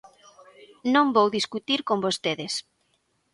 [0.93, 2.53] Non vou discutir con vostedes.